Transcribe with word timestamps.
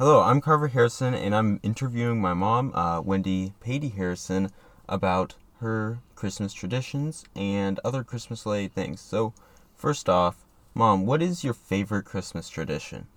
Hello, 0.00 0.22
I'm 0.22 0.40
Carver 0.40 0.68
Harrison, 0.68 1.12
and 1.12 1.34
I'm 1.34 1.60
interviewing 1.62 2.22
my 2.22 2.32
mom, 2.32 2.72
uh, 2.74 3.02
Wendy 3.02 3.52
Patey 3.60 3.90
Harrison, 3.90 4.50
about 4.88 5.34
her 5.60 5.98
Christmas 6.14 6.54
traditions 6.54 7.26
and 7.36 7.78
other 7.84 8.02
Christmas 8.02 8.46
related 8.46 8.72
things. 8.72 9.02
So, 9.02 9.34
first 9.76 10.08
off, 10.08 10.46
Mom, 10.72 11.04
what 11.04 11.20
is 11.20 11.44
your 11.44 11.52
favorite 11.52 12.06
Christmas 12.06 12.48
tradition? 12.48 13.08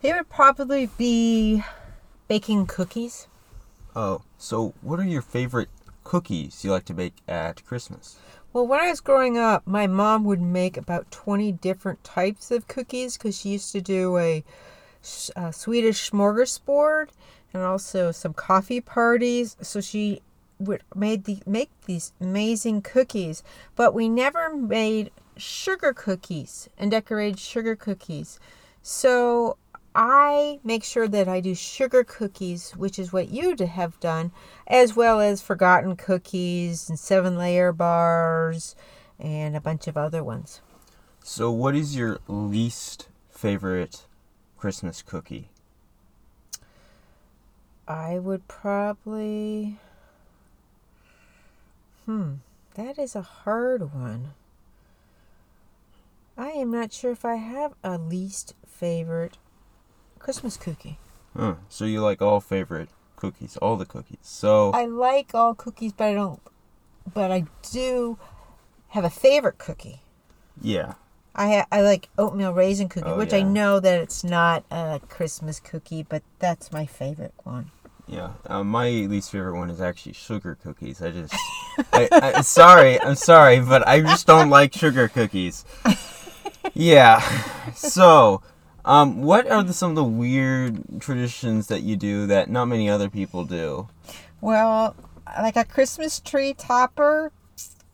It 0.00 0.14
would 0.14 0.28
probably 0.28 0.90
be 0.96 1.64
baking 2.28 2.66
cookies. 2.66 3.26
Oh, 3.96 4.22
so 4.38 4.74
what 4.80 5.00
are 5.00 5.04
your 5.04 5.22
favorite 5.22 5.70
cookies 6.04 6.62
you 6.62 6.70
like 6.70 6.84
to 6.84 6.94
bake 6.94 7.16
at 7.26 7.66
Christmas? 7.66 8.16
Well, 8.52 8.68
when 8.68 8.78
I 8.78 8.90
was 8.90 9.00
growing 9.00 9.36
up, 9.36 9.66
my 9.66 9.88
mom 9.88 10.22
would 10.22 10.40
make 10.40 10.76
about 10.76 11.10
20 11.10 11.50
different 11.50 12.04
types 12.04 12.52
of 12.52 12.68
cookies 12.68 13.18
because 13.18 13.36
she 13.36 13.48
used 13.48 13.72
to 13.72 13.80
do 13.80 14.18
a, 14.18 14.44
a 15.36 15.40
uh, 15.40 15.50
Swedish 15.50 16.10
smorgasbord 16.10 17.08
and 17.52 17.62
also 17.62 18.12
some 18.12 18.34
coffee 18.34 18.80
parties. 18.80 19.56
So 19.60 19.80
she 19.80 20.22
would 20.58 20.82
made 20.94 21.24
the 21.24 21.38
make 21.46 21.70
these 21.86 22.12
amazing 22.20 22.82
cookies, 22.82 23.42
but 23.76 23.94
we 23.94 24.08
never 24.08 24.54
made 24.54 25.10
sugar 25.36 25.92
cookies 25.92 26.68
and 26.76 26.90
decorated 26.90 27.38
sugar 27.38 27.76
cookies. 27.76 28.40
So 28.82 29.56
I 29.94 30.60
make 30.62 30.84
sure 30.84 31.08
that 31.08 31.28
I 31.28 31.40
do 31.40 31.54
sugar 31.54 32.04
cookies, 32.04 32.72
which 32.72 32.98
is 32.98 33.12
what 33.12 33.30
you 33.30 33.56
have 33.56 33.98
done, 34.00 34.32
as 34.66 34.94
well 34.94 35.20
as 35.20 35.42
forgotten 35.42 35.96
cookies 35.96 36.88
and 36.88 36.98
seven 36.98 37.36
layer 37.36 37.72
bars 37.72 38.76
and 39.18 39.56
a 39.56 39.60
bunch 39.60 39.88
of 39.88 39.96
other 39.96 40.22
ones. 40.22 40.60
So, 41.24 41.50
what 41.50 41.74
is 41.74 41.96
your 41.96 42.20
least 42.28 43.08
favorite 43.28 44.06
Christmas 44.58 45.02
cookie? 45.02 45.48
I 47.86 48.18
would 48.18 48.48
probably. 48.48 49.78
Hmm, 52.04 52.34
that 52.74 52.98
is 52.98 53.14
a 53.14 53.22
hard 53.22 53.94
one. 53.94 54.32
I 56.36 56.48
am 56.48 56.70
not 56.70 56.92
sure 56.92 57.12
if 57.12 57.24
I 57.24 57.36
have 57.36 57.74
a 57.82 57.98
least 57.98 58.54
favorite 58.66 59.38
Christmas 60.18 60.56
cookie. 60.56 60.98
Huh. 61.36 61.54
So 61.68 61.84
you 61.84 62.00
like 62.00 62.20
all 62.20 62.40
favorite 62.40 62.88
cookies, 63.16 63.56
all 63.58 63.76
the 63.76 63.86
cookies. 63.86 64.18
So 64.22 64.72
I 64.72 64.86
like 64.86 65.34
all 65.34 65.54
cookies, 65.54 65.92
but 65.92 66.08
I 66.08 66.14
don't. 66.14 66.40
But 67.12 67.30
I 67.30 67.44
do 67.70 68.18
have 68.88 69.04
a 69.04 69.10
favorite 69.10 69.58
cookie. 69.58 70.00
Yeah. 70.60 70.94
I 71.38 71.64
I 71.70 71.80
like 71.82 72.08
oatmeal 72.18 72.52
raisin 72.52 72.88
cookie, 72.88 73.08
Oh, 73.08 73.16
which 73.16 73.32
I 73.32 73.42
know 73.42 73.80
that 73.80 74.00
it's 74.00 74.24
not 74.24 74.64
a 74.70 75.00
Christmas 75.08 75.60
cookie, 75.60 76.02
but 76.02 76.22
that's 76.40 76.72
my 76.72 76.84
favorite 76.84 77.32
one. 77.44 77.70
Yeah, 78.06 78.32
uh, 78.46 78.64
my 78.64 78.88
least 78.88 79.30
favorite 79.30 79.56
one 79.56 79.70
is 79.70 79.80
actually 79.80 80.14
sugar 80.14 80.56
cookies. 80.62 81.02
I 81.02 81.10
just, 81.10 81.34
I, 81.92 82.08
I, 82.10 82.40
sorry, 82.42 82.98
I'm 83.00 83.14
sorry, 83.14 83.60
but 83.60 83.86
I 83.86 84.00
just 84.00 84.26
don't 84.26 84.48
like 84.50 84.72
sugar 84.72 85.08
cookies. 85.08 85.64
Yeah, 86.74 87.20
so, 87.74 88.42
um, 88.84 89.22
what 89.22 89.50
are 89.50 89.62
the, 89.62 89.72
some 89.74 89.90
of 89.90 89.96
the 89.96 90.04
weird 90.04 91.00
traditions 91.00 91.66
that 91.68 91.82
you 91.82 91.96
do 91.96 92.26
that 92.26 92.48
not 92.48 92.66
many 92.66 92.88
other 92.88 93.10
people 93.10 93.44
do? 93.44 93.88
Well, 94.40 94.96
like 95.40 95.56
a 95.56 95.64
Christmas 95.64 96.18
tree 96.20 96.54
topper. 96.54 97.30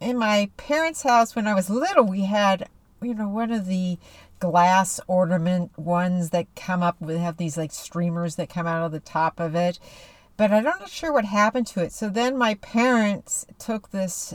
In 0.00 0.18
my 0.18 0.50
parents' 0.56 1.02
house 1.02 1.34
when 1.34 1.46
I 1.46 1.54
was 1.54 1.70
little, 1.70 2.04
we 2.04 2.24
had, 2.24 2.68
you 3.02 3.14
know, 3.14 3.28
one 3.28 3.52
of 3.52 3.66
the 3.66 3.98
glass 4.40 5.00
ornament 5.06 5.76
ones 5.78 6.30
that 6.30 6.54
come 6.54 6.82
up 6.82 7.00
with 7.00 7.18
have 7.18 7.36
these 7.36 7.56
like 7.56 7.72
streamers 7.72 8.36
that 8.36 8.48
come 8.48 8.66
out 8.66 8.84
of 8.84 8.92
the 8.92 9.00
top 9.00 9.40
of 9.40 9.54
it. 9.54 9.78
But 10.36 10.52
I'm 10.52 10.64
not 10.64 10.88
sure 10.88 11.12
what 11.12 11.24
happened 11.24 11.66
to 11.68 11.82
it. 11.82 11.92
So 11.92 12.08
then 12.08 12.36
my 12.36 12.54
parents 12.54 13.46
took 13.58 13.90
this 13.90 14.34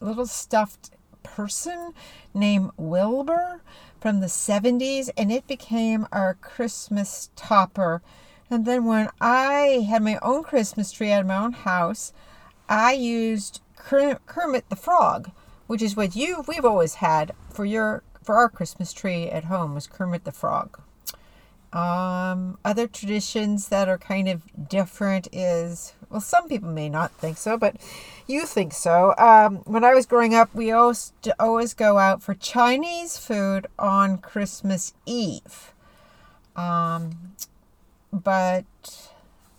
little 0.00 0.26
stuffed 0.26 0.90
person 1.22 1.92
named 2.34 2.70
Wilbur 2.76 3.60
from 4.00 4.20
the 4.20 4.26
70s 4.26 5.10
and 5.16 5.32
it 5.32 5.46
became 5.46 6.06
our 6.12 6.34
Christmas 6.34 7.30
topper. 7.36 8.02
And 8.50 8.64
then 8.64 8.84
when 8.84 9.10
I 9.20 9.86
had 9.88 10.02
my 10.02 10.18
own 10.22 10.42
Christmas 10.42 10.92
tree 10.92 11.10
at 11.10 11.26
my 11.26 11.36
own 11.36 11.52
house, 11.52 12.12
I 12.68 12.92
used 12.92 13.60
Kermit 13.76 14.68
the 14.68 14.76
Frog, 14.76 15.30
which 15.66 15.82
is 15.82 15.96
what 15.96 16.16
you 16.16 16.44
we've 16.46 16.64
always 16.64 16.96
had 16.96 17.32
for 17.50 17.64
your 17.64 18.02
for 18.22 18.34
our 18.36 18.48
Christmas 18.48 18.92
tree 18.92 19.28
at 19.28 19.44
home 19.44 19.74
was 19.74 19.86
Kermit 19.86 20.24
the 20.24 20.32
Frog. 20.32 20.80
Um, 21.72 22.58
other 22.64 22.86
traditions 22.86 23.68
that 23.68 23.88
are 23.88 23.98
kind 23.98 24.28
of 24.28 24.68
different 24.68 25.28
is 25.32 25.94
well, 26.08 26.20
some 26.20 26.48
people 26.48 26.70
may 26.70 26.88
not 26.88 27.12
think 27.12 27.36
so, 27.36 27.58
but 27.58 27.76
you 28.26 28.46
think 28.46 28.72
so. 28.72 29.14
Um, 29.18 29.56
when 29.64 29.84
I 29.84 29.94
was 29.94 30.06
growing 30.06 30.34
up, 30.34 30.54
we 30.54 30.70
always 30.70 31.12
always 31.38 31.74
go 31.74 31.98
out 31.98 32.22
for 32.22 32.34
Chinese 32.34 33.18
food 33.18 33.66
on 33.78 34.18
Christmas 34.18 34.94
Eve. 35.04 35.72
Um, 36.54 37.34
but 38.12 38.64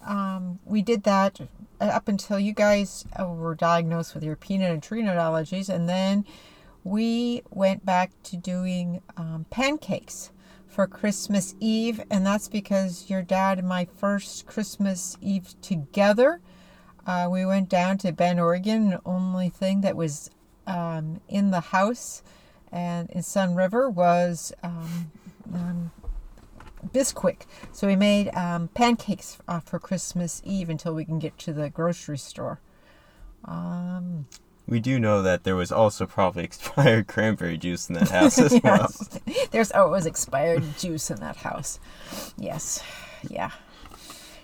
um, 0.07 0.59
we 0.65 0.81
did 0.81 1.03
that 1.03 1.39
up 1.79 2.07
until 2.07 2.39
you 2.39 2.53
guys 2.53 3.05
uh, 3.19 3.25
were 3.25 3.53
diagnosed 3.53 4.15
with 4.15 4.23
your 4.23 4.35
peanut 4.35 4.71
and 4.71 4.81
tree 4.81 5.01
nut 5.01 5.17
allergies, 5.17 5.69
and 5.69 5.87
then 5.87 6.25
we 6.83 7.43
went 7.51 7.85
back 7.85 8.11
to 8.23 8.37
doing 8.37 9.01
um, 9.17 9.45
pancakes 9.49 10.31
for 10.67 10.87
Christmas 10.87 11.55
Eve, 11.59 12.01
and 12.09 12.25
that's 12.25 12.47
because 12.47 13.09
your 13.09 13.21
dad 13.21 13.59
and 13.59 13.67
my 13.67 13.85
first 13.85 14.45
Christmas 14.45 15.17
Eve 15.21 15.55
together, 15.61 16.39
uh, 17.05 17.27
we 17.29 17.45
went 17.45 17.69
down 17.69 17.97
to 17.99 18.11
Bend, 18.11 18.39
Oregon. 18.39 18.91
The 18.91 19.01
only 19.05 19.49
thing 19.49 19.81
that 19.81 19.95
was 19.95 20.29
um, 20.65 21.21
in 21.27 21.51
the 21.51 21.61
house 21.61 22.21
and 22.71 23.09
in 23.09 23.21
Sunriver 23.21 23.91
was 23.91 24.53
um, 24.63 25.11
um, 25.53 25.91
Bisquick. 26.85 27.41
So 27.71 27.87
we 27.87 27.95
made 27.95 28.29
um, 28.35 28.69
pancakes 28.69 29.37
uh, 29.47 29.59
for 29.59 29.79
Christmas 29.79 30.41
Eve 30.45 30.69
until 30.69 30.93
we 30.93 31.05
can 31.05 31.19
get 31.19 31.37
to 31.39 31.53
the 31.53 31.69
grocery 31.69 32.17
store. 32.17 32.59
Um, 33.45 34.27
We 34.67 34.79
do 34.79 34.99
know 34.99 35.21
that 35.21 35.43
there 35.43 35.55
was 35.55 35.71
also 35.71 36.05
probably 36.05 36.43
expired 36.49 37.07
cranberry 37.07 37.57
juice 37.57 37.89
in 37.89 37.95
that 37.95 38.09
house 38.09 38.37
as 38.39 38.51
well. 38.63 38.91
yes. 38.91 39.47
There's 39.51 39.71
always 39.71 40.05
expired 40.05 40.63
juice 40.77 41.09
in 41.09 41.19
that 41.21 41.37
house. 41.37 41.79
Yes. 42.37 42.83
Yeah. 43.29 43.51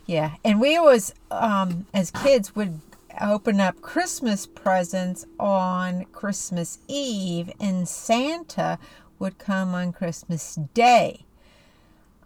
Yeah. 0.06 0.36
And 0.44 0.60
we 0.60 0.76
always, 0.78 1.14
um, 1.32 1.86
as 1.94 2.12
kids, 2.12 2.56
would 2.56 2.80
open 3.22 3.60
up 3.60 3.80
Christmas 3.82 4.48
presents 4.48 5.26
on 5.40 6.06
Christmas 6.06 6.80
Eve, 6.88 7.52
and 7.60 7.88
Santa 7.88 8.80
would 9.20 9.38
come 9.38 9.76
on 9.76 9.94
Christmas 9.94 10.56
Day. 10.74 11.26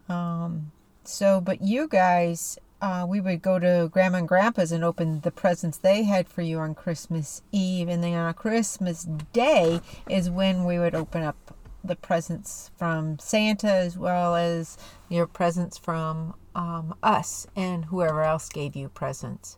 Um, 0.09 0.71
so, 1.03 1.41
but 1.41 1.61
you 1.61 1.87
guys, 1.87 2.57
uh, 2.81 3.05
we 3.07 3.19
would 3.21 3.41
go 3.41 3.59
to 3.59 3.89
Grandma 3.91 4.19
and 4.19 4.27
Grandpa's 4.27 4.71
and 4.71 4.83
open 4.83 5.21
the 5.21 5.31
presents 5.31 5.77
they 5.77 6.03
had 6.03 6.29
for 6.29 6.41
you 6.41 6.59
on 6.59 6.75
Christmas 6.75 7.41
Eve, 7.51 7.89
and 7.89 8.03
then 8.03 8.13
on 8.13 8.33
Christmas 8.33 9.07
Day 9.33 9.81
is 10.09 10.29
when 10.29 10.65
we 10.65 10.77
would 10.79 10.95
open 10.95 11.23
up 11.23 11.55
the 11.83 11.95
presents 11.95 12.71
from 12.77 13.17
Santa 13.19 13.71
as 13.71 13.97
well 13.97 14.35
as 14.35 14.77
your 15.09 15.25
presents 15.25 15.77
from 15.77 16.33
um, 16.53 16.95
us 17.01 17.47
and 17.55 17.85
whoever 17.85 18.23
else 18.23 18.49
gave 18.49 18.75
you 18.75 18.89
presents, 18.89 19.57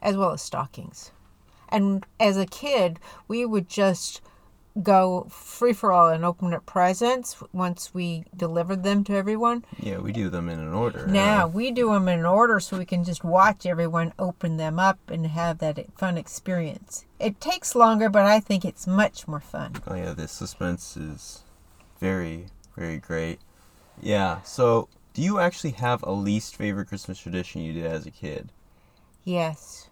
as 0.00 0.16
well 0.16 0.32
as 0.32 0.42
stockings. 0.42 1.12
And 1.68 2.04
as 2.20 2.36
a 2.36 2.46
kid, 2.46 2.98
we 3.28 3.46
would 3.46 3.68
just 3.68 4.20
go 4.80 5.26
free 5.28 5.72
for 5.72 5.92
all 5.92 6.08
and 6.08 6.24
open 6.24 6.54
up 6.54 6.64
presents 6.64 7.42
once 7.52 7.92
we 7.92 8.24
delivered 8.34 8.82
them 8.82 9.04
to 9.04 9.14
everyone. 9.14 9.64
Yeah, 9.78 9.98
we 9.98 10.12
do 10.12 10.30
them 10.30 10.48
in 10.48 10.58
an 10.58 10.72
order. 10.72 11.06
Now 11.06 11.46
we 11.46 11.70
do 11.70 11.92
them 11.92 12.08
in 12.08 12.24
order 12.24 12.58
so 12.60 12.78
we 12.78 12.84
can 12.84 13.04
just 13.04 13.24
watch 13.24 13.66
everyone 13.66 14.12
open 14.18 14.56
them 14.56 14.78
up 14.78 14.98
and 15.08 15.26
have 15.26 15.58
that 15.58 15.92
fun 15.96 16.16
experience. 16.16 17.04
It 17.18 17.40
takes 17.40 17.74
longer, 17.74 18.08
but 18.08 18.24
I 18.24 18.40
think 18.40 18.64
it's 18.64 18.86
much 18.86 19.28
more 19.28 19.40
fun. 19.40 19.74
Oh 19.86 19.94
yeah, 19.94 20.12
the 20.12 20.28
suspense 20.28 20.96
is 20.96 21.42
very, 22.00 22.46
very 22.76 22.98
great. 22.98 23.40
Yeah. 24.00 24.42
So, 24.42 24.88
do 25.12 25.22
you 25.22 25.38
actually 25.38 25.72
have 25.72 26.02
a 26.02 26.12
least 26.12 26.56
favorite 26.56 26.88
Christmas 26.88 27.18
tradition 27.18 27.62
you 27.62 27.74
did 27.74 27.86
as 27.86 28.06
a 28.06 28.10
kid? 28.10 28.50
Yes, 29.24 29.90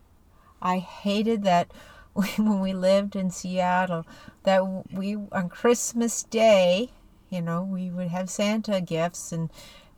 I 0.63 0.79
hated 0.79 1.45
that 1.45 1.71
when 2.37 2.61
we 2.61 2.73
lived 2.73 3.17
in 3.17 3.31
Seattle. 3.31 4.07
That 4.45 4.91
we 4.93 5.17
on 5.33 5.49
Christmas 5.49 6.23
Day, 6.23 6.91
you 7.29 7.41
know, 7.41 7.63
we 7.63 7.91
would 7.91 8.09
have 8.09 8.31
Santa 8.31 8.81
gifts 8.81 9.33
and 9.33 9.51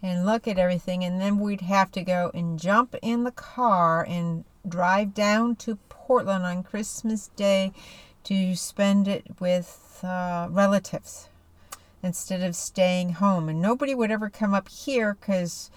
and 0.02 0.26
look 0.26 0.48
at 0.48 0.58
everything, 0.58 1.04
and 1.04 1.20
then 1.20 1.38
we'd 1.38 1.60
have 1.60 1.92
to 1.92 2.02
go 2.02 2.30
and 2.34 2.58
jump 2.58 2.96
in 3.02 3.22
the 3.22 3.30
car 3.30 4.04
and 4.08 4.44
drive 4.68 5.14
down 5.14 5.54
to 5.56 5.76
Portland 5.88 6.44
on 6.44 6.64
Christmas 6.64 7.28
Day 7.36 7.72
to 8.24 8.56
spend 8.56 9.06
it 9.06 9.24
with 9.38 10.00
uh, 10.02 10.48
relatives 10.50 11.28
instead 12.02 12.42
of 12.42 12.56
staying 12.56 13.14
home. 13.14 13.48
And 13.48 13.62
nobody 13.62 13.94
would 13.94 14.10
ever 14.10 14.28
come 14.28 14.54
up 14.54 14.68
here 14.68 15.14
because 15.14 15.70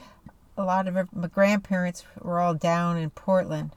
a 0.57 0.63
lot 0.63 0.87
of 0.87 1.13
my 1.13 1.27
grandparents 1.27 2.03
were 2.19 2.39
all 2.39 2.55
down 2.55 2.97
in 2.97 3.11
Portland. 3.11 3.71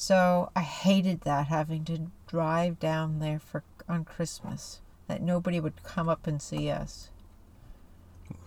So 0.00 0.52
I 0.54 0.60
hated 0.60 1.22
that 1.22 1.48
having 1.48 1.84
to 1.86 2.12
drive 2.28 2.78
down 2.78 3.18
there 3.18 3.40
for 3.40 3.64
on 3.88 4.04
Christmas. 4.04 4.80
That 5.08 5.22
nobody 5.22 5.58
would 5.58 5.82
come 5.82 6.08
up 6.08 6.28
and 6.28 6.40
see 6.40 6.70
us. 6.70 7.10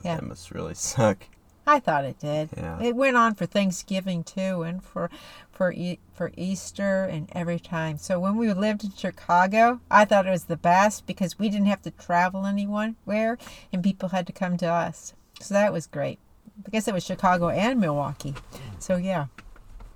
Yeah. 0.01 0.15
That 0.15 0.23
must 0.23 0.51
really 0.51 0.75
suck. 0.75 1.25
I 1.67 1.81
thought 1.81 2.05
it 2.05 2.19
did. 2.19 2.51
Yeah. 2.55 2.81
It 2.81 2.95
went 2.95 3.17
on 3.17 3.35
for 3.35 3.45
Thanksgiving 3.45 4.23
too, 4.23 4.61
and 4.61 4.81
for 4.81 5.09
for 5.51 5.73
e- 5.73 5.99
for 6.13 6.31
Easter 6.37 7.03
and 7.03 7.29
every 7.33 7.59
time. 7.59 7.97
So 7.97 8.17
when 8.17 8.37
we 8.37 8.53
lived 8.53 8.85
in 8.85 8.93
Chicago, 8.93 9.81
I 9.91 10.05
thought 10.05 10.25
it 10.25 10.31
was 10.31 10.45
the 10.45 10.55
best 10.55 11.05
because 11.05 11.37
we 11.37 11.49
didn't 11.49 11.67
have 11.67 11.81
to 11.81 11.91
travel 11.91 12.45
anywhere, 12.45 13.37
and 13.73 13.83
people 13.83 14.09
had 14.09 14.25
to 14.27 14.33
come 14.33 14.55
to 14.57 14.67
us. 14.67 15.13
So 15.41 15.53
that 15.53 15.73
was 15.73 15.85
great. 15.85 16.17
I 16.65 16.69
guess 16.69 16.87
it 16.87 16.93
was 16.93 17.03
Chicago 17.03 17.49
and 17.49 17.77
Milwaukee. 17.81 18.35
So 18.79 18.95
yeah. 18.95 19.25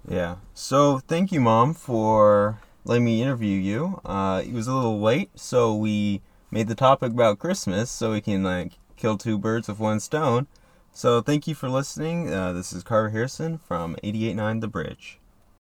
Yeah. 0.07 0.37
So 0.53 0.99
thank 0.99 1.31
you, 1.31 1.41
Mom, 1.41 1.73
for 1.73 2.59
letting 2.83 3.05
me 3.05 3.21
interview 3.21 3.57
you. 3.59 4.01
Uh, 4.05 4.41
it 4.45 4.53
was 4.53 4.67
a 4.67 4.73
little 4.73 4.99
late, 4.99 5.31
so 5.35 5.75
we 5.75 6.21
made 6.51 6.67
the 6.67 6.75
topic 6.75 7.11
about 7.11 7.39
Christmas, 7.39 7.89
so 7.89 8.11
we 8.11 8.21
can 8.21 8.43
like 8.43 8.73
kill 8.95 9.17
two 9.17 9.37
birds 9.37 9.67
with 9.67 9.79
one 9.79 9.99
stone. 9.99 10.47
So 10.91 11.21
thank 11.21 11.47
you 11.47 11.55
for 11.55 11.69
listening. 11.69 12.31
Uh, 12.31 12.53
this 12.53 12.71
is 12.71 12.83
Carver 12.83 13.09
Harrison 13.09 13.57
from 13.57 13.95
889 14.03 14.59
The 14.59 14.67
Bridge. 14.67 15.19